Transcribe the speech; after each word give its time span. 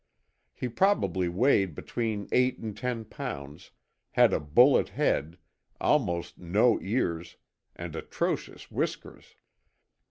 He 0.55 0.67
probably 0.67 1.29
weighed 1.29 1.75
between 1.75 2.27
eight 2.31 2.57
and 2.57 2.75
ten 2.75 3.05
pounds, 3.05 3.69
had 4.09 4.33
a 4.33 4.39
bullet 4.39 4.89
head, 4.89 5.37
almost 5.79 6.39
no 6.39 6.81
ears, 6.81 7.37
and 7.75 7.95
atrocious 7.95 8.71
whiskers. 8.71 9.35